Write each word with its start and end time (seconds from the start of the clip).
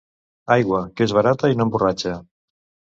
Aigua, 0.55 0.79
que 0.95 1.07
és 1.07 1.15
barata 1.19 1.55
i 1.55 1.61
no 1.63 1.71
emborratxa. 1.71 2.19